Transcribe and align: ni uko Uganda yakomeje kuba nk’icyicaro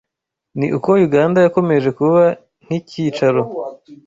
ni 0.57 0.67
uko 0.77 0.89
Uganda 1.07 1.37
yakomeje 1.45 1.89
kuba 1.99 2.21
nk’icyicaro 2.63 3.41